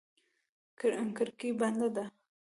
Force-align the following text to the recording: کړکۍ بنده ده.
کړکۍ 1.17 1.49
بنده 1.59 1.87
ده. 1.95 2.05